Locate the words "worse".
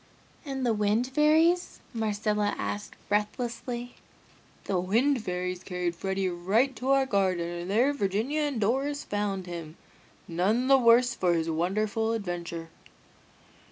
10.79-11.13